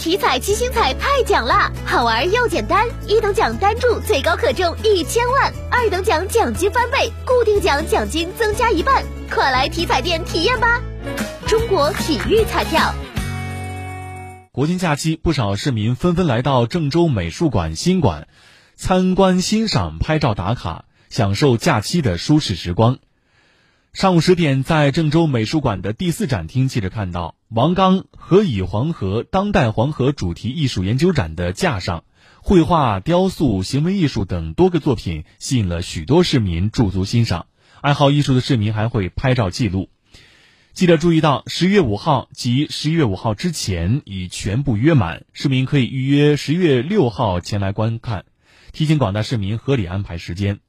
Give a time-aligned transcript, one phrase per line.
[0.00, 10.80] 体彩七星彩太奖啦，好玩又简单，一等奖单注最高可中一千万，二等奖奖金翻倍，固定奖奖金增加一半，快来体彩店体验吧！
[11.46, 12.94] 中国体育彩票。
[14.52, 18.26] 国庆假期，不少市民纷纷来到郑州美术馆新馆，
[18.76, 23.00] 参观欣赏、拍照打卡，享受假期的舒适时光。
[23.92, 32.04] 上午十点，在郑州美术馆的第四展厅，记者看到王刚“何以黄河”当代黄河主题艺术研究展的架上，
[32.40, 37.46] 绘画、雕塑、行为艺术等多个作品吸引了许多市民驻足欣赏。
[37.80, 39.90] 爱好艺术的市民还会拍照记录。
[40.72, 48.24] 记者注意到，十月五号及十一月五号之前已全部约满，市民可以预约十月六号前来观看，
[48.72, 50.60] 提醒广大市民合理安排时间。